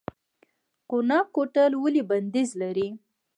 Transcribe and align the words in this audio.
قوناق 0.89 1.25
کوتل 1.35 1.71
ولې 1.83 2.03
بندیز 2.09 2.49
لري؟ 2.61 2.87